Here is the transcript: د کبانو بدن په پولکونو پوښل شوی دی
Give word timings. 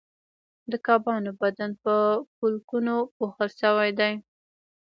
د 0.71 0.73
کبانو 0.85 1.31
بدن 1.41 1.71
په 1.83 1.95
پولکونو 2.35 2.93
پوښل 3.17 3.49
شوی 3.61 3.89
دی 3.99 4.13